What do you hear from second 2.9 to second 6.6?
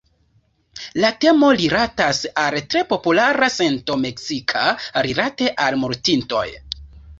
populara sento meksika rilate al mortintoj.